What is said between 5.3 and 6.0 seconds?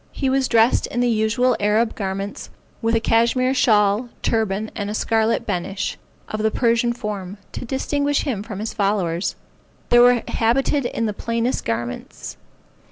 benish,